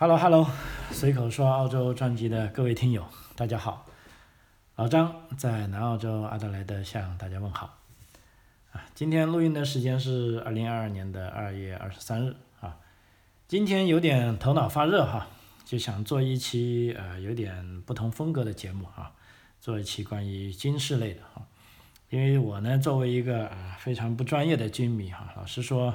[0.00, 0.48] Hello Hello，
[0.92, 3.04] 随口说澳洲专辑的各位听友，
[3.34, 3.84] 大家好，
[4.76, 7.76] 老张在南澳洲阿德莱德向大家问好。
[8.70, 12.76] 啊，今天录音的时间是二零二二年的二月二十三日啊。
[13.48, 15.26] 今天有点头脑发热哈，
[15.64, 19.10] 就想做一期呃有点不同风格的节目啊，
[19.60, 21.42] 做一期关于军事类的哈。
[22.10, 25.92] 因为我呢作为一个啊非常不专业的军迷哈，老实说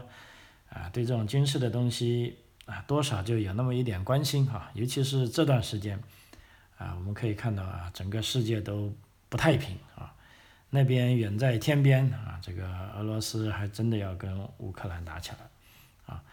[0.70, 2.36] 啊对这种军事的东西。
[2.66, 6.02] 啊，多少就有那么一点关心哈，尤其是这段时间，
[6.78, 8.96] 啊，我们可以看到啊，整个世界都
[9.28, 10.14] 不太平啊，
[10.70, 12.66] 那边远在天边啊，这个
[12.96, 15.38] 俄罗斯还真的要跟乌克兰打起来，
[16.14, 16.24] 啊，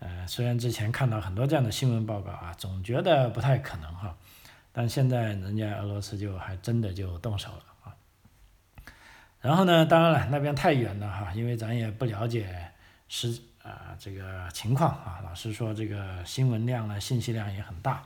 [0.00, 4.14] 呃，虽然之前看到很多这样的新闻报告啊，总觉得不太可能哈，
[4.70, 7.96] 但现在人家俄罗斯就还真的就动手了啊，
[9.40, 12.70] 然后呢，当然了，那边太远了哈，因为咱也不了解
[13.08, 13.40] 实。
[13.64, 18.04] 啊，这个情况啊，老实说，这个新闻量呢，信息量也很大，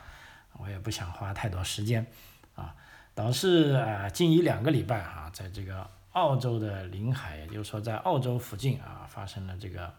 [0.52, 2.06] 我也不想花太多时间，
[2.54, 2.73] 啊，
[3.12, 9.92] 导致啊，近一两个礼拜啊，在这个澳洲的领海，也就是说在澳洲附近啊，发生了这个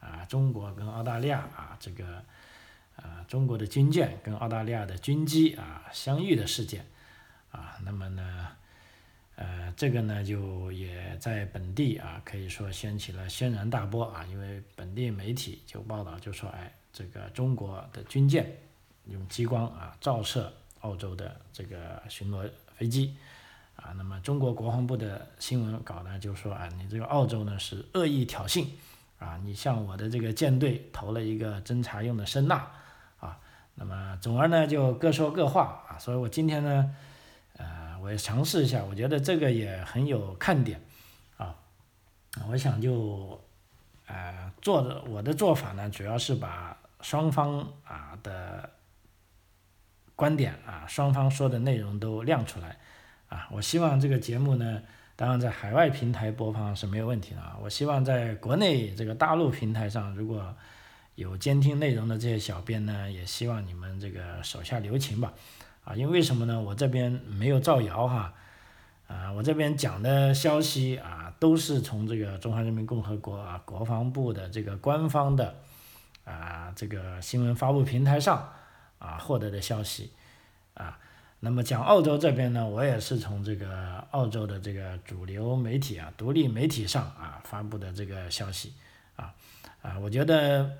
[0.00, 2.24] 啊，中国跟澳大利亚啊，这个
[2.96, 6.84] 啊，中国的军舰跟澳大利亚的军机啊相遇的事件，
[7.52, 8.48] 啊，那么呢？
[9.40, 18.54] 呃，这个呢，就也在本地啊，可以说掀起了轩然大波啊，因为本地媒体就报道就说，哎，这个中国的军舰
[19.06, 23.16] 用激光啊照射澳洲的这个巡逻飞机
[23.76, 28.66] 啊，那么中国国防部的新闻稿呢就说啊，你这个澳洲呢是恶意挑衅
[29.18, 32.66] 啊，你向我的这个舰队投了一个侦察用的声呐
[33.18, 33.38] 啊，
[33.74, 36.94] 那么总而呢就各说各话啊，所以我今天呢。
[38.02, 40.80] 我也尝试一下，我觉得这个也很有看点，
[41.36, 41.54] 啊，
[42.48, 43.40] 我想就，
[44.06, 48.70] 呃，做的我的做法呢，主要是把双方啊的
[50.16, 52.78] 观点啊，双方说的内容都亮出来，
[53.28, 54.82] 啊，我希望这个节目呢，
[55.16, 60.56] 当然在海外平台播放是没有问题的啊，我希望在国内这个大陆平台上，如果
[61.14, 65.32] 有监听内容的这些小编呢，也希望你们这个手下留情吧。
[65.90, 66.60] 啊，因为什么呢？
[66.60, 68.32] 我这边没有造谣哈，
[69.08, 75.56] 啊，我这边讲的消息啊，都是从这个中华人民共和国啊国防部的这个官方的
[76.22, 78.52] 啊这个新闻发布平台上
[79.00, 80.12] 啊获得的消息
[80.74, 80.96] 啊。
[81.40, 88.74] 那么讲澳洲这边呢，我也是从这个澳洲的这个主流媒体啊、独立媒体上啊发布的这个消息
[89.16, 89.34] 啊
[89.82, 90.70] 啊，我觉得。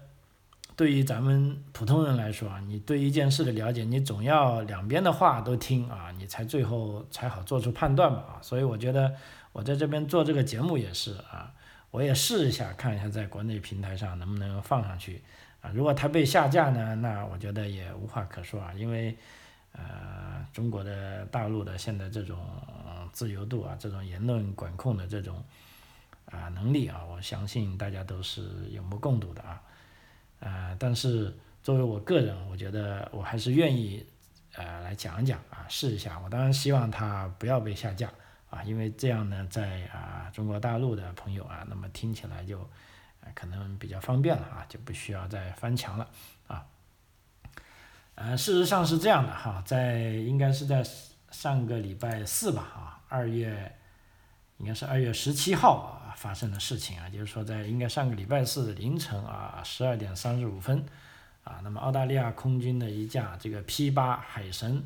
[0.76, 8.38] 对于咱们普通人来说啊，你对一件事的了解，你总要两边的话都听啊，你才最后才好做出判断嘛啊。
[8.40, 9.14] 所以我觉得
[9.52, 11.52] 我在这边做这个节目也是啊，
[11.90, 15.22] 我也试一下看一下在国内平台上能不能放上去
[15.60, 15.70] 啊。
[15.74, 19.14] 如果它被下架呢，那我觉得也无话可说啊，因为
[19.72, 22.38] 呃中国的大陆的现在这种
[23.12, 25.44] 自由度啊，这种言论管控的这种
[26.24, 29.60] 啊能力啊，我相信大家都是有目共睹的啊。
[30.40, 34.04] 呃，但是作为我个人，我觉得我还是愿意，
[34.54, 36.18] 呃，来讲讲啊，试一下。
[36.24, 38.10] 我当然希望它不要被下架
[38.50, 42.58] 啊，因为这样呢，在啊中国大陆的朋友啊，那么听起来就，
[43.20, 46.08] 呃，可能比较方便了啊，就不需要再翻墙了
[46.46, 46.66] 啊。
[48.16, 50.84] 呃，事实上是这样的哈，在应该是在
[51.30, 53.72] 上个礼拜四吧啊，二月，
[54.60, 56.06] 应该是二月十七号啊。
[56.16, 60.84] 发生的事情啊，就是说在应该上个礼拜四凌晨啊十二点三十五分，
[61.44, 64.84] 啊，那么澳大利亚空军的一架这个 P 八海神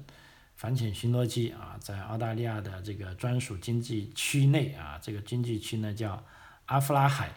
[0.54, 6.22] 反潜巡逻机啊，在澳大利亚的这个专属经济区内啊，这个经济区呢叫
[6.66, 7.30] 阿夫拉海，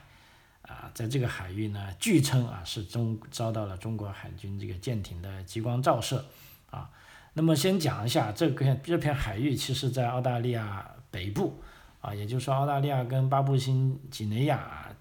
[0.61, 6.23] 啊，在这个海域呢，据称啊是中遭到了中国海军这个舰艇的激光照射，
[6.69, 6.87] 啊，
[7.33, 11.63] 那么先讲一下这片这片海域，其实在澳大利亚北部。
[11.99, 14.95] 啊，也就是说，澳大利亚跟巴布新几内亚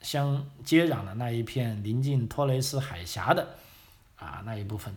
[0.00, 3.46] 相接壤的那一片临近托雷斯海峡的
[4.16, 4.94] 啊那一部分，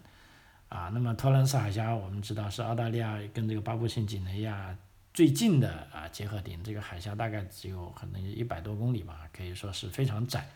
[0.69, 4.75] 啊，那么托雷斯海峡我们知道是澳大利亚跟这个巴布新几内亚
[5.13, 10.47] 最近的啊结合点，这个海峡大概只有可能一百多公里吧，可以说是非常窄，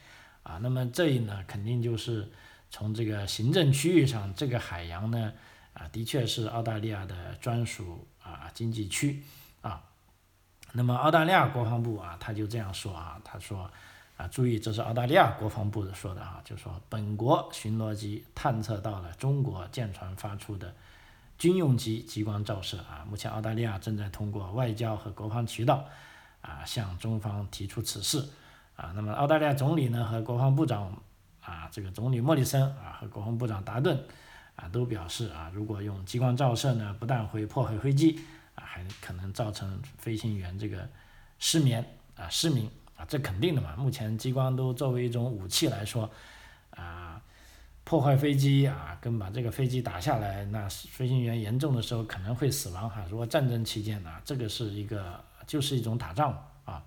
[0.43, 2.31] 啊，那么这里呢肯定就是
[2.71, 5.33] 从这个行政区域上，这个海洋呢
[5.73, 9.21] 啊的确是澳大利亚的专属啊经济区
[9.61, 9.83] 啊。
[10.77, 13.67] 那么澳大利亚国防部啊，他就这样说啊，他说，
[14.15, 20.71] 啊，注意，这是澳大利亚国防部说的啊，就说本国巡逻机探测到了中国舰船发出的
[21.39, 25.83] 军用级激光照射啊，目前澳大利亚正在通过外交和国防渠道
[26.41, 28.23] 啊向中方提出此事
[28.75, 30.95] 啊，那么澳大利亚总理呢和国防部长
[31.43, 33.99] 啊，这个总理莫里森啊和国防部长达顿
[34.55, 38.19] 啊都表示啊，如果用激光照射呢，不但会破坏飞机，
[38.77, 40.87] 还可能造成飞行员这个
[41.39, 41.83] 失眠
[42.15, 43.75] 啊失明啊，这肯定的嘛。
[43.75, 46.09] 目前激光都作为一种武器来说
[46.71, 47.21] 啊。
[47.83, 53.05] 破坏飞机啊，跟把这个飞机打下来，那飞行员严重的时候可能会死亡哈。
[53.09, 56.33] 如果战争期间呢，这个是一个就是一种打仗
[56.65, 56.83] 啊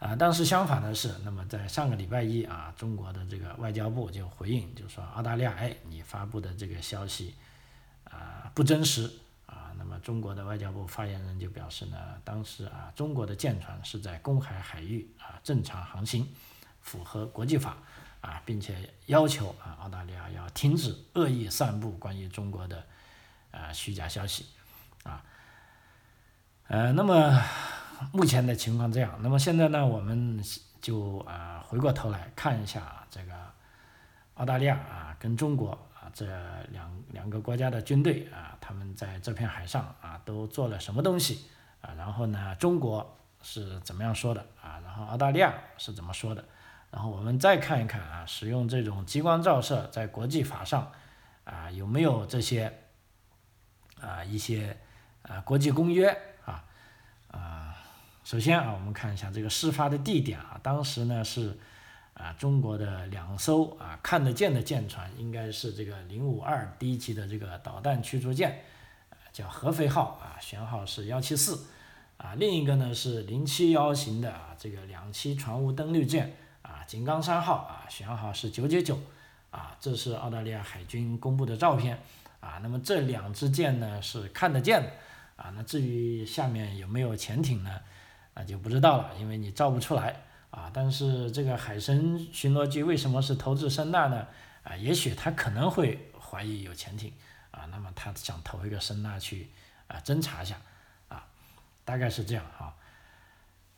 [0.00, 0.16] 啊。
[0.16, 7.36] 但是相反的是，那么在上个礼拜一啊，中国的这个外交部就回应，就说澳大利亚，哎，你发布的这个消息
[8.02, 9.08] 啊不真实。
[10.02, 16.28] 中国的外交部发言人就表示呢，当时啊，中国的舰船是在公海海域啊正常航行，
[16.80, 17.76] 符合国际法。
[18.22, 22.86] 啊，并且要求啊，澳大利亚要停止恶意散布关于中国的
[23.50, 24.46] 啊虚假消息，
[25.02, 25.20] 啊，
[26.68, 27.42] 呃，那么
[28.12, 30.40] 目前的情况这样，那么现在呢，我们
[30.80, 33.32] 就啊回过头来看一下这个
[34.34, 35.76] 澳大利亚啊跟中国
[36.12, 36.26] 这
[36.70, 41.46] 两两个国家的军队啊，他们在这片海上啊都做了什么东西
[41.80, 44.44] 啊，然后呢，中国是怎么样说的？
[44.62, 46.44] 啊，然后澳大利亚是怎么说的？
[46.90, 50.92] 然后我们再看一看啊，使用这种激光照射在国际法上
[51.44, 52.72] 啊有没有这些
[54.00, 54.76] 啊一些
[55.22, 56.10] 啊国际公约？
[56.44, 56.64] 啊
[57.30, 57.74] 啊，
[58.22, 61.58] 首先啊我们看一下这个事发的地点啊，当时呢是
[62.14, 68.64] 啊中国的两艘啊看得见的舰船，应该是这个零五二 D 级的这个导弹驱逐舰，
[69.32, 71.66] 叫合肥号啊，舷号是幺七四
[72.16, 76.36] 啊，另一个呢是零七幺型的啊这个两栖船坞登陆舰。
[76.62, 78.96] 啊，井冈山号啊，舷号是九九九，
[79.50, 81.98] 啊，这是澳大利亚海军公布的照片，
[82.38, 84.90] 啊，那么这两支舰呢是看得见的，
[85.34, 87.80] 啊，那至于下面有没有潜艇呢，
[88.34, 90.14] 那就不知道了，因为你照不出来，
[90.52, 94.26] 啊，但是这个海神巡逻机为什么是投掷声呐呢？
[94.62, 97.10] 啊，也许他可能会怀疑有潜艇，
[97.50, 99.48] 啊，那么他想投一个声呐去
[99.86, 100.60] 啊侦查一下，
[101.08, 101.24] 啊，
[101.86, 102.76] 大概是这样哈。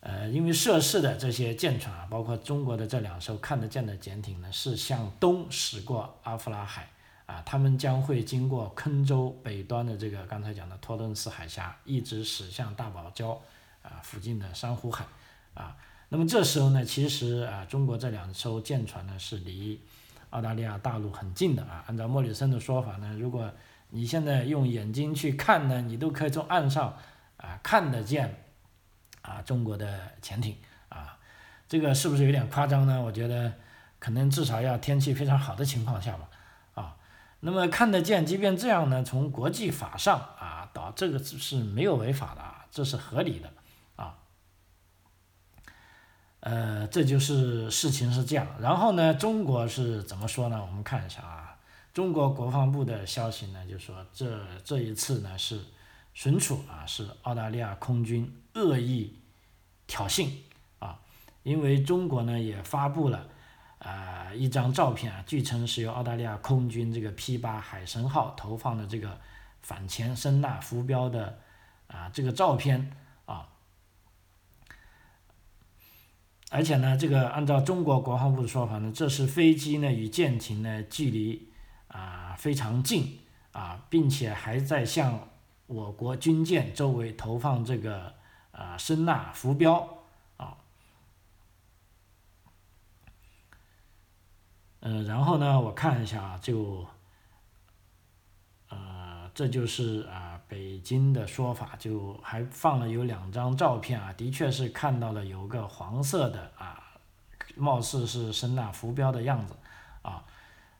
[0.00, 6.90] 呃，因为涉事的这些舰船啊，包括中国的这两艘看得见的潜艇呢，是向东驶过阿夫拉海
[7.26, 13.38] 啊，他们将会经过坑州北端的这个刚才讲的托顿斯海峡，一直驶向大堡礁
[13.80, 15.06] 啊附近的珊瑚海
[15.54, 15.76] 啊。
[16.14, 19.80] 那么这时候呢，其实啊，中国这两艘舰船呢是离
[20.30, 21.82] 澳大利亚大陆很近的啊。
[21.88, 23.50] 按照莫里森的说法呢，如果
[23.90, 26.96] 你现在用眼睛去看呢，你都可以从岸上
[27.38, 28.42] 啊看得见。
[29.22, 30.54] 啊，中国的潜艇
[30.88, 31.18] 啊，
[31.66, 33.02] 这个是不是有点夸张呢？
[33.02, 33.52] 我觉得
[33.98, 36.28] 可能至少要天气非常好的情况下吧，
[36.74, 36.96] 啊，
[37.40, 43.50] 那么看得见，即便这样呢，从国际法上啊，到这个是没有违法的啊，这是合理的，
[46.44, 48.46] 呃，这就是事情是这样。
[48.60, 50.60] 然后呢，中国是怎么说呢？
[50.60, 51.56] 我们看一下啊，
[51.92, 55.60] 中国国防部的消息呢，就说这这一次呢是。
[56.16, 59.18] 存储啊，是澳大利亚空军恶意
[59.88, 60.28] 挑衅
[60.78, 61.00] 啊，
[61.42, 63.26] 因为中国呢也发布了
[63.80, 69.18] 啊一张照片啊，据称是由澳大利亚空军这个 P 八海神号投放的这个
[69.60, 71.40] 反潜声呐浮标的
[71.88, 72.92] 啊这个照片
[73.26, 73.48] 啊，
[76.54, 81.48] 而且呢，这个按照中国国防部的说法呢，这是飞机呢与舰艇呢距离
[81.88, 83.18] 啊非常近
[83.50, 85.28] 啊，并且还在向。
[85.66, 88.12] 我国军舰周围投放这个
[88.52, 90.04] 啊声呐浮标
[90.36, 90.58] 啊，
[94.80, 96.86] 呃，然后呢，我看一下啊，就
[98.68, 106.80] 呃，这就是啊北京的说法，就还放了有两张照片啊，的确是看到了有个黄色的啊，
[107.56, 109.56] 貌似是声呐浮标的样子
[110.02, 110.24] 啊，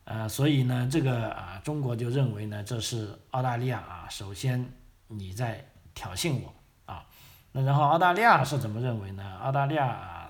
[0.05, 4.73] 呃，所以呢，这个啊，中国就认为呢，这是澳大利亚啊，首先。
[5.07, 5.63] 你在
[5.95, 6.55] 挑衅我
[6.87, 7.05] 啊？
[7.53, 9.39] 那然后澳大利亚是怎么认为呢？
[9.39, 10.29] 澳大利亚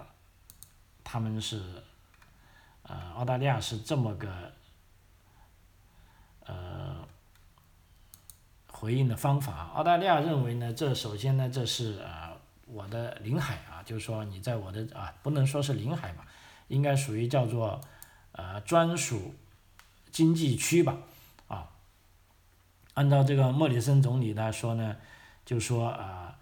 [1.04, 1.62] 他们是
[2.82, 4.52] 呃，澳大利亚是这么个
[6.44, 6.93] 呃
[8.84, 9.70] 回应的方法。
[9.74, 12.36] 澳大利亚认为呢，这首先呢，这是啊
[12.66, 16.26] 我的领海啊，就是说你在我的啊，不能说是领海吧，
[16.68, 17.80] 应该属于叫做
[18.32, 19.34] 呃专属
[20.12, 20.98] 经济区吧
[21.48, 21.70] 啊。
[22.92, 24.96] 按照这个莫里森总理来说呢，
[25.46, 26.36] 就说啊，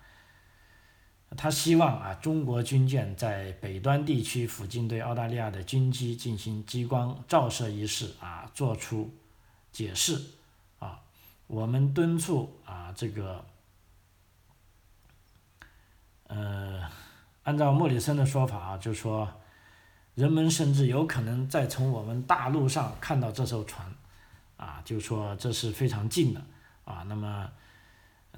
[1.36, 9.14] 他希望啊中国军舰在北端地区附近对澳大利亚的军机进行激光照射一事啊做出
[9.70, 10.20] 解释，
[11.52, 13.44] 我们敦促啊这个，
[16.28, 16.80] 呃，
[17.42, 19.30] 按照莫里森的说法啊，就说
[20.14, 23.86] 人们甚至有可能再从我们大陆上看到这艘船，
[24.56, 26.40] 啊，就说这是非常近的，
[26.86, 27.46] 啊，那么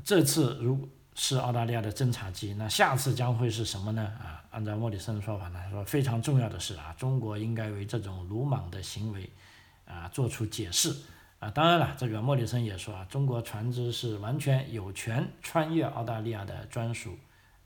[0.03, 4.03] 这次如是澳大利亚的侦察机，那下次将会是什么呢？
[4.21, 9.31] 啊，按照莫里森的说法呢，说非常重要的是啊，中国应该为这种鲁莽的行为
[9.87, 10.93] 啊做出解释。
[11.45, 17.19] 啊，当然了，这个莫里森也说啊，中国船只是完全有权穿越澳大利亚的专属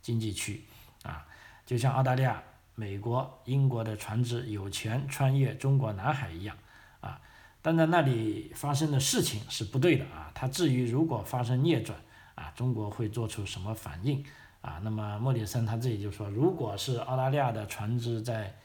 [0.03, 0.65] 经济区，
[1.05, 1.25] 啊，
[1.65, 2.43] 就像澳大利亚、
[2.75, 6.57] 美国、英国的船只有权穿越中国南海一样，
[7.01, 7.21] 啊，
[7.63, 10.33] 但在那里发生的事情是不对的啊。
[10.35, 11.97] 他至于如果发生逆转，
[12.35, 14.25] 啊，中国会做出什么反应？
[14.61, 18.57] 啊，那么莫里森他自己就说，如果是澳大利亚的船只在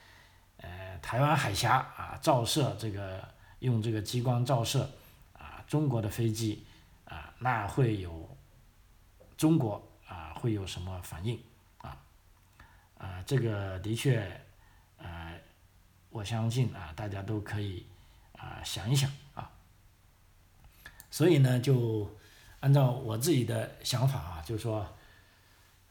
[0.57, 3.23] 呃台湾海峡啊照射这个
[3.59, 4.89] 用这个激光照射。
[5.73, 6.63] 中国的飞机
[7.05, 8.37] 啊，那会有
[9.35, 11.41] 中国啊会有什么反应
[11.79, 11.97] 啊？
[12.99, 14.39] 啊，这个的确，
[14.97, 15.33] 呃，
[16.11, 17.87] 我相信啊，大家都可以
[18.37, 19.49] 啊想一想啊。
[21.09, 22.07] 所以呢，就
[22.59, 24.87] 按照我自己的想法啊，就是说，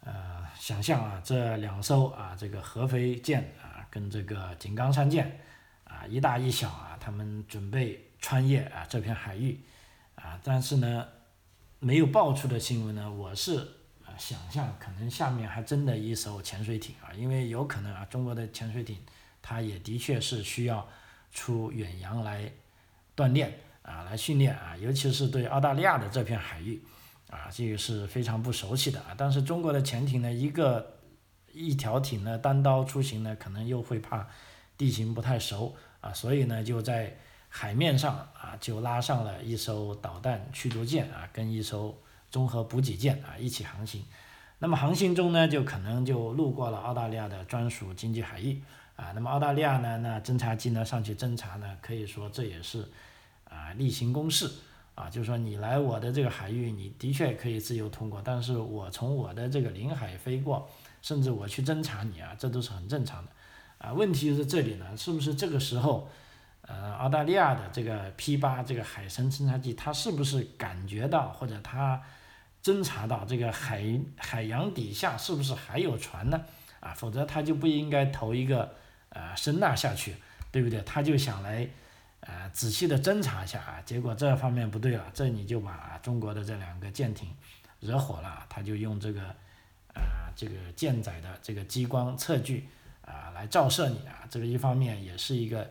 [0.05, 5.41] 呃，想象啊，这两艘啊，这个合肥舰啊，跟这个井冈山舰
[5.83, 9.59] 啊，一大一小啊，他们准备穿越啊这片海域。
[10.15, 11.07] 啊，但是呢，
[11.79, 13.57] 没有爆出的新闻呢，我是
[14.05, 18.99] 啊想象可能下面还真的一艘潜水艇啊，因为有可能啊，中国的潜水艇
[19.41, 20.87] 它也的确是需要
[21.33, 22.53] 出远洋来
[23.17, 26.81] 锻炼啊，来训练啊，尤其是对澳大利亚的这片海域
[27.31, 29.15] 啊，这个是非常不熟悉的啊。
[29.17, 30.99] 但是中国的潜艇呢，一个
[31.53, 34.29] 一条艇呢单刀出行呢，可能又会怕
[34.77, 37.17] 地形不太熟啊，所以呢就在。
[37.55, 41.95] 海面上啊，就拉上了一艘导弹驱逐舰啊，跟一艘
[42.31, 44.03] 综合补给舰啊一起航行。
[44.59, 48.63] 那么航行中呢，就可能就路过了澳大利亚的专属经济海域
[48.97, 49.13] 啊。
[49.15, 52.89] 那么澳大利亚呢，那侦察机呢上去侦察呢，可以说这也是
[53.45, 54.51] 啊例行公事
[54.95, 55.11] 啊。
[55.11, 60.67] 就是说你来我的这个海域，你的确可以自由通过，但是我从我的这个领海飞过，
[61.03, 63.31] 甚至我去侦察你啊，这都是很正常的
[63.77, 63.93] 啊。
[63.93, 66.09] 问题是这里呢，是不是这个时候？
[66.69, 72.01] 呃，澳大利亚的这个 P 八这个海神侦察机，它是不是感觉到或者它
[72.63, 73.85] 侦察到这个海
[74.17, 76.41] 海洋底下是不是还有船呢？
[76.79, 78.77] 啊，否则它就不应该投一个
[79.09, 80.15] 呃声呐下去，
[80.53, 80.81] 对不对？
[80.83, 81.69] 他就想来
[82.21, 87.29] 呃仔细的侦查一下啊，结果这方面不对了，这你就把中国的这两个舰艇
[87.81, 89.23] 惹火了，他就用这个
[89.95, 92.69] 啊这个舰载的这个激光测距
[93.05, 95.69] 啊来照射你啊，这个一方面也是一个。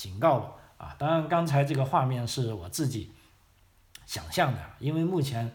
[0.00, 0.96] 警告我啊！
[0.98, 3.12] 当然，刚才这个画面是我自己
[4.06, 5.52] 想象的，因为目前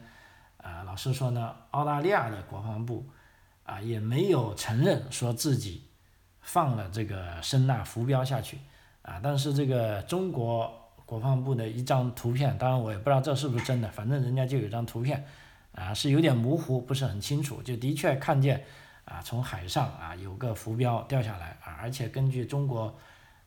[0.58, 3.08] 啊，老实说呢，澳大利亚的国防部
[3.64, 5.86] 啊也没有承认说自己
[6.42, 8.60] 放了这个声呐浮标下去
[9.02, 9.20] 啊。
[9.24, 10.72] 但是这个中国
[11.08, 15.26] 国防部的一张图片，当然我也不知道这是不是真的，反正人家就有张图片
[15.72, 18.64] 啊，是有点模糊，不是很清楚，就的确看见
[19.06, 22.96] 啊，从海上啊有个浮标掉下来啊，而且根据中国。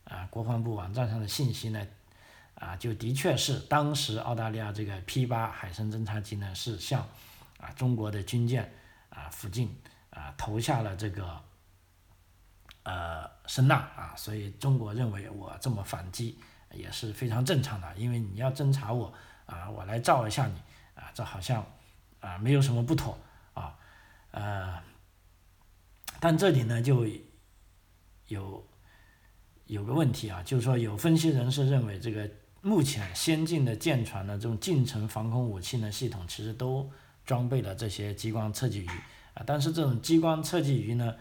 [0.09, 1.87] 啊，国防部网站上的信息呢，
[2.55, 7.07] 啊，就的确是当时澳大利亚这个 P 八海参侦察机呢是向
[7.61, 8.73] 啊中国的军舰
[9.11, 11.38] 啊附近啊投下了这个
[12.85, 16.41] 呃声呐啊，所以中国认为我这么反击
[16.73, 19.12] 也是非常正常的，因为你要侦察我
[19.45, 20.55] 啊，我来照一下你
[20.95, 21.62] 啊，这好像
[22.21, 23.19] 啊没有什么不妥
[23.53, 23.79] 啊，
[24.31, 24.83] 呃，
[26.19, 27.07] 但这里呢就
[28.29, 28.67] 有。
[29.68, 32.28] 有个问题啊，就是说有分析人士认为，这个
[32.62, 36.90] 目前先进的舰船的这种近程防空武器呢系统，其实都
[37.26, 38.88] 装备了这些激光测距仪
[39.34, 41.14] 啊，但是这种激光测距仪呢，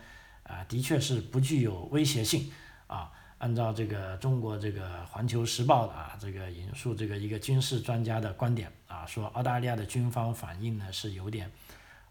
[0.44, 2.50] 啊，的确是不具有威胁性
[2.88, 3.12] 啊。
[3.40, 11.52] 按照这个中国这个环球时报的啊，这个引述这个一个军事专家的观点啊，说澳大利亚的军方反应呢是有点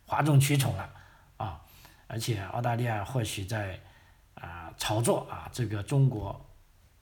[0.05, 0.91] 哗众取宠了
[1.39, 1.63] 啊，
[2.07, 3.81] 而且澳大利亚或许在。
[4.41, 6.45] 啊，炒作啊，这个中国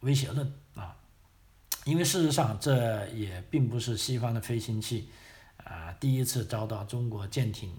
[0.01, 0.97] 威胁论啊，
[1.85, 5.09] 因为事实上这也并不是西方的飞行器
[5.57, 7.77] 啊第一次遭到中国舰艇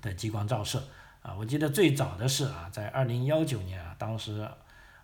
[0.00, 0.82] 的激光照射
[1.22, 1.34] 啊。
[1.34, 4.48] 我记得最早的是啊，在二零幺九年啊，当时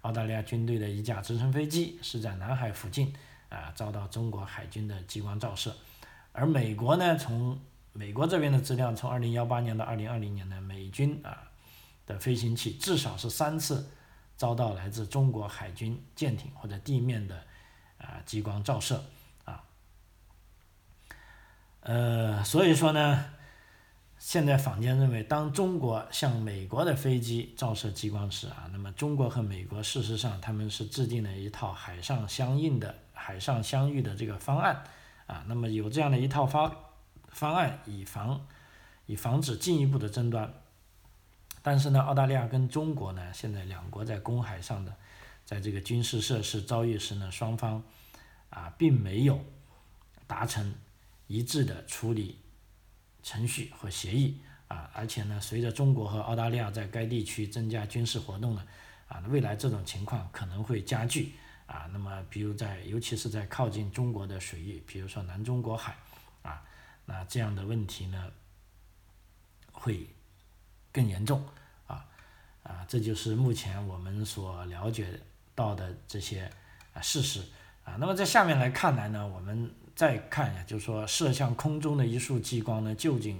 [0.03, 3.13] 澳大利亚军队的一架直升飞机是在南海附近
[3.49, 5.75] 啊遭到中国海军的激光照射，
[6.33, 7.59] 而美国呢，从
[7.93, 11.50] 美国这边的资料，从二零幺八年到二零二零年呢，美军啊。
[12.11, 13.89] 的飞行器至少是三次
[14.37, 17.37] 遭到来自中国海军舰艇或者地面的
[17.99, 19.05] 啊激光照射
[19.45, 19.63] 啊，
[21.81, 23.25] 呃，所以说呢，
[24.19, 34.83] 现在坊间认为，当中国向美国的飞机照射激光时啊，那么中国和美国事实上他们是制定了一套海上相应的海上相遇的这个方案
[35.27, 36.75] 啊，那么有这样的一套方
[37.29, 38.47] 方案以防
[39.07, 40.53] 以防止进一步的争端。
[41.63, 44.95] 但是呢，澳大利亚跟中国呢，现在两国在公海上的
[45.45, 47.83] 在这个军事设施遭遇时呢，双方
[48.51, 49.45] 啊并没有
[50.27, 50.75] 达成
[51.27, 52.39] 一致的处理。
[53.23, 58.67] 程序和协议啊，而且呢，随着中国和澳大利亚在该地区增加军事活动呢，
[59.09, 61.35] 啊，未来这种情况可能会加剧
[61.67, 61.87] 啊。
[61.93, 65.95] 那么，比如在，尤其是在靠近中国的水域，比如说南中国海
[66.41, 66.65] 啊，
[67.05, 68.33] 那这样的问题呢，
[69.71, 70.09] 会
[70.93, 71.45] 更严重
[71.87, 72.05] 啊
[72.63, 75.21] 啊，这就是目前我们所了解
[75.55, 76.51] 到的这些
[76.95, 77.41] 啊事实
[77.85, 77.97] 啊。
[77.99, 79.71] 那么在下面来看来呢，我们。
[79.97, 83.39] 再看一下，就是说射向空中的一束激光呢，究竟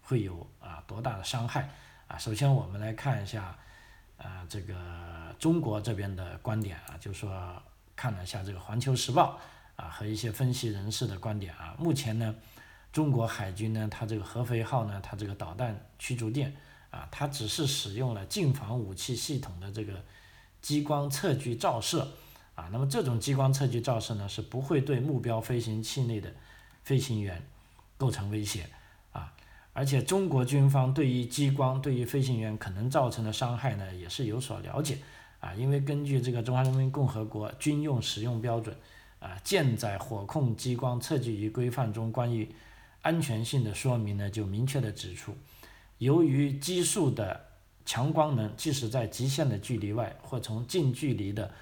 [0.00, 1.68] 会有啊多大的伤害
[2.06, 2.16] 啊？
[2.16, 3.54] 首先我们来看一下，
[4.16, 4.74] 啊这个
[5.38, 7.62] 中国这边的观点啊，就是说
[7.94, 9.38] 看了一下这个《环球时报》
[9.82, 12.34] 啊和一些分析人士的观点啊，目前呢，
[12.90, 16.56] 中国海军呢，它这个合肥号呢，它这个导弹驱逐舰
[16.90, 20.04] 啊，它只是使用了近防武器系统的这个
[20.60, 22.08] 激光测距照射。
[22.54, 26.34] 啊，那么这种激光测距照射呢，是不会对目标飞行器内的
[26.82, 27.40] 飞行员
[27.96, 28.68] 构成威胁
[29.12, 29.32] 啊，
[29.72, 34.98] 而且中国军方对于激光对于飞行员可能造成的伤害呢，也是有所了解
[35.38, 38.76] 啊，因为根据这个中华人民共和国军用使用标准
[39.20, 42.52] 啊，舰载火控激光测距仪规范中关于
[43.02, 45.32] 安全性的说明呢，就明确的指出，
[45.98, 47.44] 由于激素的
[47.84, 51.52] 强光能，即使在极限的距离外或从近距离的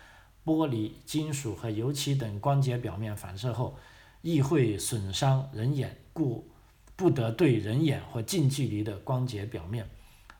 [0.44, 3.76] 玻璃、金属和油漆等光洁表面反射后，
[4.22, 6.48] 亦会损伤人眼，故
[6.94, 9.88] 不得对人眼或近距离的光洁表面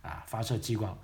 [0.02, 0.98] 啊发射激光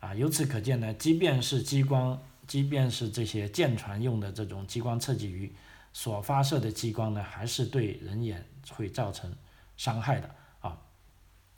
[0.00, 0.14] 啊。
[0.14, 5.52] 由此可见呢，即便是激光，即便是这些舰船用的这种激光测距仪
[5.92, 9.34] 所发射的激光呢，还是对人眼会造成
[9.76, 10.30] 伤害的。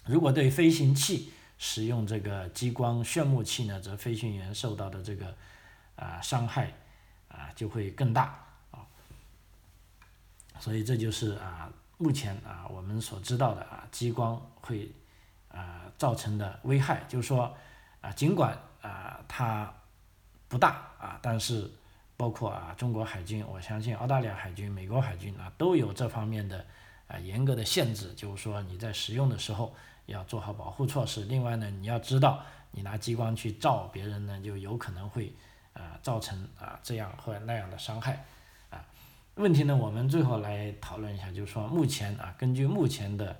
[0.08, 5.36] 如果对飞行器使用这个激光炫目器呢，则飞行员受到的这个
[5.94, 6.72] 啊伤害。
[7.30, 8.80] 啊，就会更大啊，
[10.58, 14.90] 所以这就是啊，目前啊我们所知道的啊，激光会
[15.48, 17.54] 啊造成的危害，就是说
[18.00, 19.72] 啊，尽管啊它
[20.48, 21.70] 不大啊，但是
[22.16, 26.64] 包括啊中国海军，我相信澳大利亚海军、美国海军啊都有这方面的
[27.08, 29.76] 啊严格的限制，就是说你在使用的时候
[30.12, 31.24] 要做好保护措施。
[31.24, 32.42] 另外呢，你要知道，
[32.72, 35.32] 你拿激光去照别人呢，就有可能会。
[35.74, 38.24] 啊，造成啊这样或那样的伤害，
[38.68, 38.84] 啊，
[39.36, 43.38] 问题呢，我们最后来讨论一下，就是说目前啊，根据目前的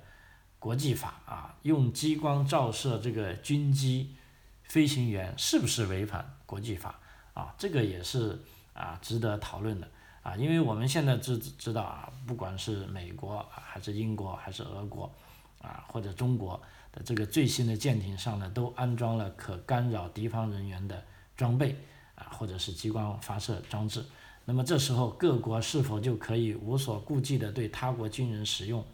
[0.57, 4.15] 国际法啊，用激光照射这个军机
[4.63, 6.97] 飞行员是不是违反国际法
[7.33, 7.53] 啊？
[7.57, 9.89] 这个也是啊值得讨论的
[10.23, 15.13] 啊，因为我们现在知知道啊，不管是美国还是英国还是俄国
[15.61, 21.03] 啊或者中国的这个最新的舰艇上呢，都安装了可干扰敌方人员的
[21.37, 21.75] 装备。
[22.19, 24.03] 啊，或者是激光发射装置，
[24.43, 28.85] 那么这时候各国是否就可以无所顾忌地对他国军人使用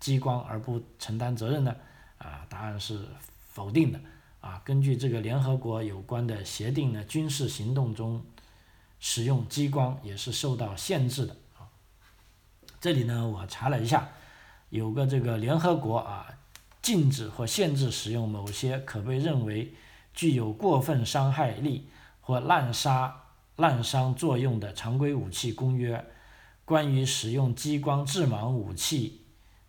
[0.00, 1.76] 激光而不承担责任呢？
[2.18, 3.06] 啊，答案是
[3.50, 4.00] 否定的。
[4.40, 8.20] 啊，根据这个联合国有关的协定呢，军事行动中
[8.98, 11.36] 使用激光也是受到限制的。
[11.56, 11.70] 啊，
[12.80, 14.08] 这里呢，我查了一下，
[14.76, 16.26] 有个这个联合国啊，
[16.80, 19.74] 禁止或限制使用某些可被认为
[20.14, 21.88] 具有过分伤害力。
[22.26, 23.22] 或滥杀
[23.54, 26.04] 滥伤作用的常规武器公约，
[26.64, 29.20] 关于使用激光致盲武器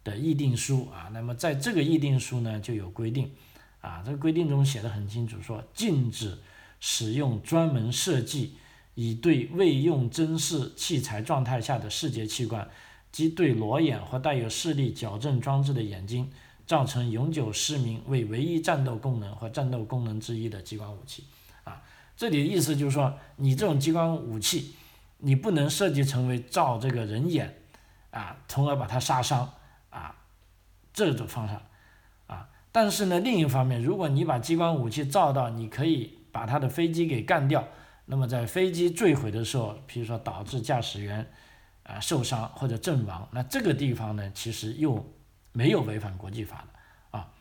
[0.04, 3.32] 的议定书啊，那么在这个议定书呢就有规定，
[3.80, 6.39] 啊，这个规定中写的很清楚，说禁止
[6.80, 8.56] 使用专门设计
[8.96, 12.67] 以对未用侦视器材状态下的视觉器官
[13.12, 16.30] 即对裸眼或带有视力矫正装置的眼睛
[16.65, 21.24] 造成永久失明为唯一战斗功能或战斗功能之一的激光武器。
[21.63, 21.82] 啊
[22.15, 24.74] 这里的意思就是说，你这种激光武器，
[25.20, 27.62] 你不能设计成为照这个人眼，
[28.10, 29.54] 啊，从而把它杀伤，
[29.91, 30.15] 啊，
[30.91, 31.62] 这种方法，
[32.26, 37.67] 啊，但是呢，另一方面，如果你把激光武器照到，你可以把他的飞机给干掉，
[38.08, 41.32] 那么在飞机坠毁的时候，比如说导致驾驶员
[41.88, 45.13] 啊受伤或者阵亡，那这个地方呢，其实又
[45.54, 47.32] 没有违反国际法的啊。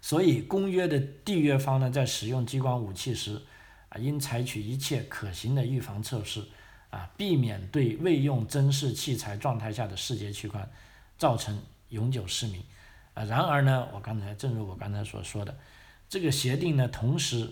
[0.00, 3.42] 所以，公约的缔约方呢，在使用激光武器时，
[3.90, 6.42] 啊，应采取一切可行的预防措施，
[6.88, 10.68] 啊，避免对未用侦视器材状态下的视觉器官
[11.18, 12.64] 造成永久失明。
[13.12, 15.58] 啊，然而呢，我刚才正如我刚才所说的，
[16.08, 17.50] 这个协定呢，同时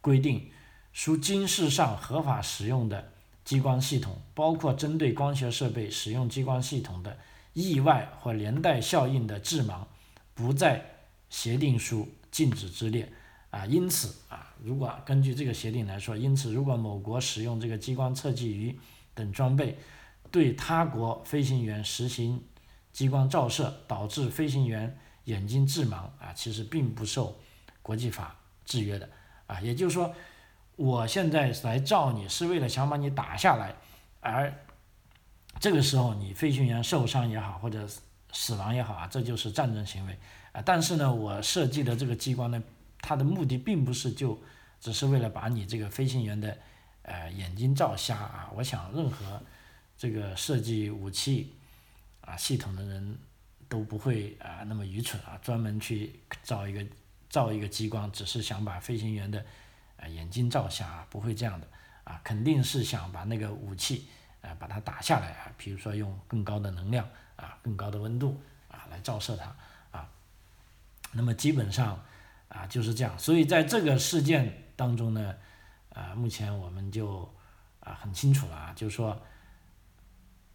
[0.00, 0.50] 规定，
[0.92, 3.11] 属军事上合法使用的
[3.44, 7.18] 激光系统，包括针对光学设备使用激光系统的
[7.52, 9.84] 意外或连带效应的致盲，
[10.34, 10.84] 不在
[11.28, 13.12] 协定书禁止之列。
[13.50, 18.78] 啊，因此啊，如果根据这个协定来说，因此如果某国使用这个激光测距仪
[19.14, 19.76] 等装备，
[20.30, 22.42] 对他国飞行员实行。
[22.92, 27.38] 激光照射导致飞行员眼睛致盲啊，其实并不受
[27.80, 29.08] 国际法制约的
[29.46, 29.58] 啊。
[29.62, 30.14] 也就是说，
[30.76, 33.74] 我现在来照你是为了想把你打下来，
[34.20, 34.52] 而
[35.60, 37.86] 这个时候你飞行员受伤也好，或者
[38.32, 40.18] 死亡也好啊，这就是战争行为
[40.52, 40.62] 啊。
[40.64, 42.62] 但是呢，我设计的这个激光呢，
[43.00, 44.40] 它的目的并不是就
[44.80, 46.56] 只是为了把你这个飞行员的
[47.02, 48.50] 呃眼睛照瞎啊。
[48.54, 49.40] 我想，任何
[49.96, 51.54] 这个设计武器。
[52.24, 53.18] 啊，系统的人
[53.68, 56.86] 都不会啊那么愚蠢啊，专门去照一个
[57.28, 59.44] 照一个激光，只是想把飞行员的
[60.02, 61.66] 啊眼睛照瞎，啊不会这样的
[62.02, 64.08] 啊，肯定是想把那个武器
[64.42, 69.56] 啊把它打下来啊，比如说用更高的能量啊、更高的温度啊来照射它
[69.96, 70.08] 啊。
[71.12, 72.04] 那么基本上
[72.48, 75.34] 啊就是这样，所以在这个事件当中呢，
[75.94, 77.32] 啊目前我们就
[77.80, 79.22] 啊很清楚了啊，就是说。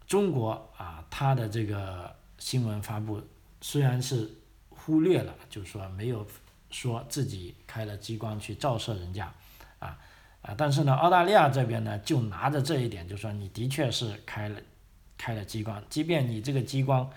[0.08, 3.22] 中国啊，它的这个新闻发布
[3.60, 4.26] 虽然是
[4.70, 6.26] 忽略了，就是说没有
[6.70, 9.32] 说自己开了激光去照射人家，
[9.78, 9.98] 啊
[10.42, 14.60] 啊，但是呢，澳大利亚这边呢就拿着这一点，就说你的确是开了
[15.16, 17.10] 开了激光，即便你这个激光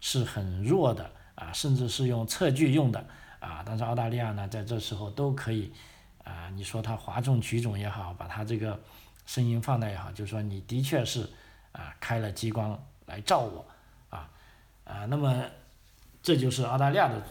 [0.00, 3.04] 是很弱的啊，甚至是用测距用的
[3.40, 5.72] 啊，但是澳大利亚呢在这时候都可以
[6.24, 8.78] 啊，你说它哗众取宠也好，把它这个
[9.26, 11.28] 声音放大也好，就说你的确是。
[11.70, 13.64] 啊，开了激光来照我，
[14.08, 14.28] 啊，
[14.84, 15.44] 啊，那么
[16.22, 17.22] 这就是澳大利亚的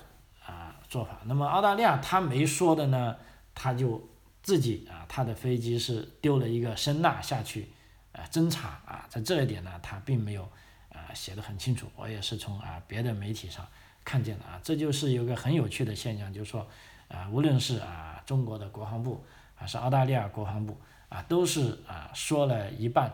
[0.87, 1.19] 做法。
[1.25, 3.15] 那么澳大利亚他没说的呢，
[3.53, 4.09] 他就
[4.41, 7.69] 自己啊，他的飞机是丢了一个声呐下去，
[8.11, 10.43] 啊，侦查啊，在这一点呢，他并没有
[10.89, 11.87] 啊写的很清楚。
[11.95, 13.67] 我也是从啊别的媒体上
[14.03, 16.67] 看见的啊，这就是有个很有趣的现象，就是说
[17.07, 19.23] 啊，无论是啊中国的国防部
[19.55, 20.77] 还是澳大利亚国防部
[21.09, 23.13] 啊，都是啊说了一半。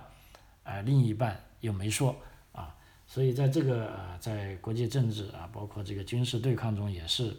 [0.65, 2.15] 啊，另一半又没说
[2.53, 2.73] 啊，
[3.05, 7.35] 所以在这个啊，在国际政治啊，包括这个军事对抗中，也是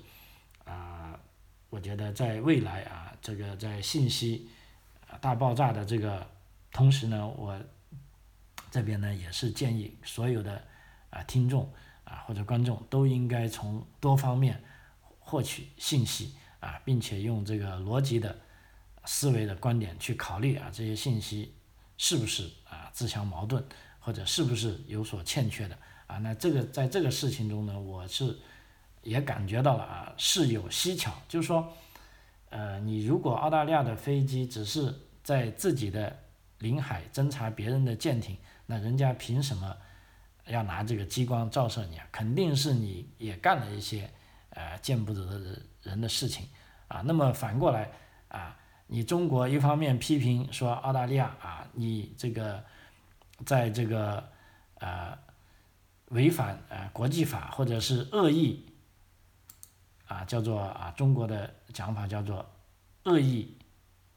[0.65, 1.19] 啊，
[1.71, 4.49] 我觉得在未来啊，这个在信息
[5.21, 6.27] 大爆炸的这个
[6.73, 7.59] 同时呢，我
[8.71, 10.63] 这边呢也是建议所有的
[11.11, 11.73] 啊听众
[12.05, 14.63] 啊或者观众都应该从多方面
[15.19, 18.39] 获取信息啊，并且用这个逻辑的
[19.05, 21.55] 思维的观点去考虑啊这些信息。
[21.97, 23.65] 是不是啊自相矛盾，
[24.01, 26.19] 或者是不是有所欠缺的啊？
[26.19, 28.37] 那这个在这个事情中呢，我是
[29.05, 31.13] 也感觉到了啊，事有蹊跷。
[31.29, 31.73] 就是说，
[32.51, 36.19] 呃，你如果澳大利亚的飞机只是在自己的
[36.59, 38.37] 领海侦察别人的舰艇，
[38.67, 39.77] 那人家凭什么
[40.47, 42.07] 要拿这个激光照射你啊？
[42.11, 44.11] 肯定是你也干了一些
[44.51, 46.49] 呃见不得的人的事情
[46.89, 47.03] 啊。
[47.05, 47.93] 那么反过来
[48.29, 48.57] 啊。
[48.87, 52.63] 你中国一方面批评说澳大利亚啊，你这个
[53.47, 54.23] 在这个
[54.75, 55.17] 呃
[56.11, 58.63] 违反呃国际法或者是恶意
[60.07, 62.45] 啊，叫做啊中国的讲法叫做
[63.05, 63.57] 恶意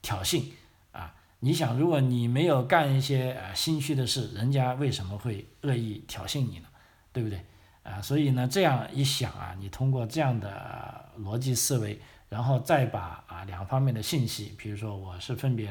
[0.02, 0.44] 挑衅
[0.92, 1.14] 啊。
[1.40, 6.68] 你想，如果你没有干一些呃心虚的事，人家为什么会恶意挑衅你呢？
[7.14, 7.46] 对不对？
[7.84, 12.00] 啊，所以呢，这样一想啊，你通过这样的逻辑思维。
[12.30, 15.70] 然后再把啊两方面的信息，比如说我是分别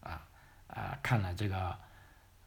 [0.00, 0.22] 啊
[0.66, 1.76] 啊看了这个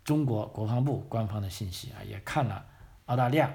[0.03, 2.65] 中国国防部官方的信息啊，也看了
[3.05, 3.53] 澳大利亚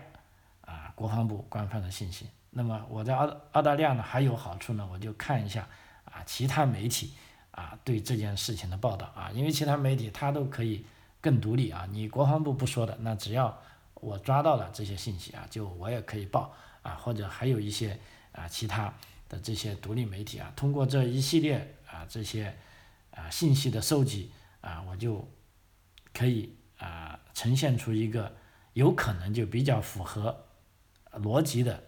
[0.61, 2.29] 啊国防部官方的信息。
[2.51, 5.69] 那么我在澳澳大利亚呢还有好处呢，我就看一下
[6.05, 7.15] 啊其他媒体
[7.51, 10.85] 啊对这件事情的报道啊，因为其他媒体它都可以
[11.21, 13.57] 更独立啊，你国防部不说的，那只要
[13.95, 17.99] 我抓到了这些信息啊，就我也可以报啊，或者还有一些
[18.33, 18.93] 啊其他。
[19.31, 22.53] 的这些独立媒体啊，通过这一系列啊这些
[23.13, 25.25] 啊信息的收集啊，我就
[26.13, 28.35] 可以啊呈现出一个
[28.73, 30.47] 有可能就比较符合
[31.13, 31.81] 逻辑的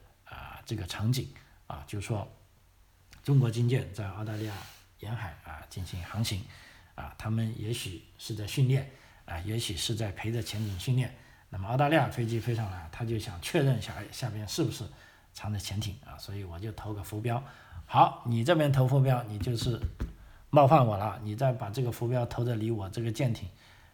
[0.65, 1.29] 这个场景
[1.67, 2.31] 啊，就说
[3.23, 4.55] 中国军舰在澳大利亚
[5.01, 6.45] 沿海啊进行航行
[6.95, 8.91] 啊，他们也许是在训练
[9.25, 11.15] 啊，也许是在陪着潜艇训练。
[11.51, 14.85] 那么澳大利亚飞机飞上来，他就想确认下下边是不是。
[15.35, 17.43] 藏着潜艇啊，所以我就投个浮标。
[17.87, 19.81] 好，你这边投浮标，你就是
[20.51, 21.19] 冒犯我了。
[21.25, 23.49] 你再把这个浮标投的离我这个舰艇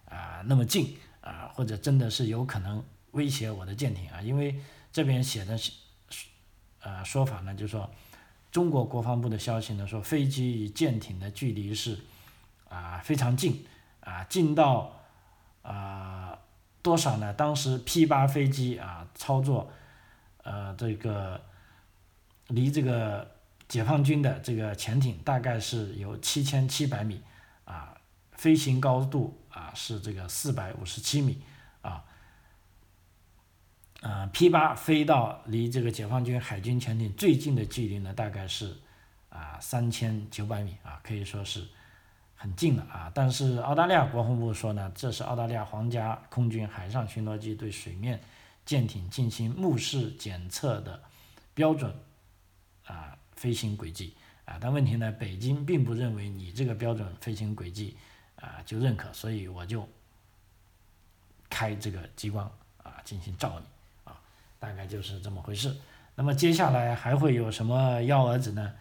[0.06, 5.70] 啊那么近啊，或者真的是有可能威胁我的舰艇啊，因为这边写的是
[6.80, 7.90] 呃说法呢，就是说
[8.50, 11.98] 中国国防部的消息呢说飞机与舰艇的距离是
[12.68, 13.66] 啊非常近
[14.00, 14.92] 啊近到
[15.62, 16.38] 啊
[16.80, 17.32] 多少呢？
[17.34, 19.70] 当时 P 八飞机啊操作
[20.44, 21.40] 呃这个
[22.46, 23.30] 离这个
[23.68, 27.20] 解放军的这个潜艇大概是有七千七百米
[27.64, 27.94] 啊
[28.32, 31.42] 飞行高度啊是这个四百五十七米。
[34.00, 38.76] 呃，P 八飞到离这个解放军海军潜艇最近的距离呢，大概是
[39.28, 41.66] 啊三千九百米啊，可以说是
[42.36, 43.10] 很近了啊。
[43.12, 48.20] 但是澳大利亚国防部说呢，这是澳大利亚皇家空军海上巡逻机对水面
[48.64, 51.02] 舰艇进行目视检测的
[51.52, 51.92] 标准
[52.86, 54.58] 啊飞行轨迹啊。
[54.60, 57.96] 但问题呢，北京并不认为你这个标准飞行轨迹
[58.36, 59.88] 啊就认可，所以我就
[61.50, 62.48] 开这个激光
[62.84, 63.66] 啊进行照你。
[64.58, 65.74] 大概就是这么回事。
[66.14, 68.74] 那么接下来还会有什么幺蛾子呢？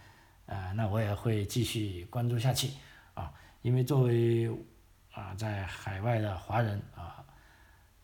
[0.47, 2.71] 啊，那我也会继续关注下去
[3.13, 3.31] 啊。
[3.61, 4.49] 因为作为
[5.13, 7.23] 啊在海外的华人啊，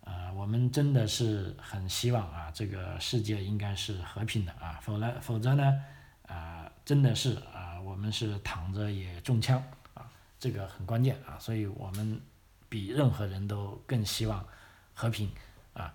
[0.02, 5.84] 呃，我们真的是很希望啊这个世界应该是和平的啊，否则否则呢
[6.28, 9.64] 啊真的是啊我们是躺着也中枪
[9.96, 10.06] 啊，
[10.40, 11.40] 这个很关键啊。
[11.40, 12.22] 所以我们
[12.70, 14.46] 比任何人都更希望
[14.94, 15.32] 和平
[15.74, 15.92] 啊。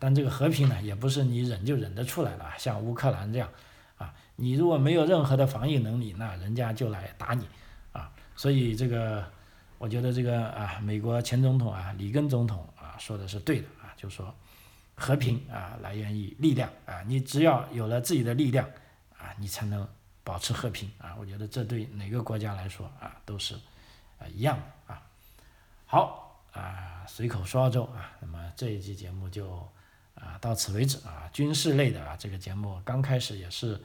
[0.00, 3.48] 但这个和平呢，也不是你忍就忍得出来的，像乌克兰这样，
[3.98, 7.46] 啊，你如果没有任何的防御能力，那人家就来打你，
[7.92, 9.24] 啊，所以这个，
[9.78, 14.34] 我觉得这个啊，美国前总统啊，里根总统啊，说的是对的啊，就说
[14.94, 18.66] 和平啊，来源于力量啊，你只要有了自己的力量
[19.18, 19.86] 啊，你才能
[20.22, 23.54] 保持和平啊，我觉得这对哪个国家来说啊，都是
[24.18, 25.02] 啊一样的啊，
[25.86, 26.22] 好。
[26.54, 29.68] 啊，随口说澳洲啊，那么这一期节目就
[30.24, 31.28] 啊到此为止啊。
[31.32, 33.80] 军事类的啊，这个节目刚开始也是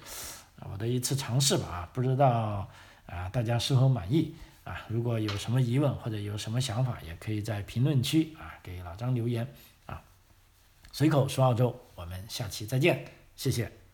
[0.71, 2.69] 我的一次尝试吧啊，不知道
[3.07, 4.85] 啊大家是否满意啊？
[4.87, 9.47] 如果有什么疑问或者有什么想法，也可以在评论区啊给老张留言
[9.85, 10.01] 啊。
[10.91, 13.88] 随口说澳洲，我们下期再见，谢谢。